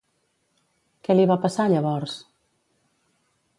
[1.07, 2.17] Què li va passar llavors?